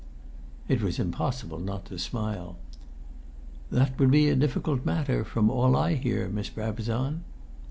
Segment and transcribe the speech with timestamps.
[0.67, 2.57] It was impossible not to smile.
[3.69, 7.21] "That would be a difficult matter, from all I hear, Miss Brabazon."